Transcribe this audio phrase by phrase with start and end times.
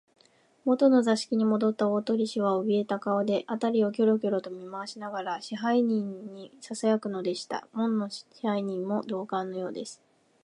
[0.65, 7.67] もとの座敷にもどった大鳥氏は、おびえた顔で、あたりをキョロキョロと見まわしながら、支配人にささやくのでした。
[7.71, 10.01] 門野支配人も同感のようです。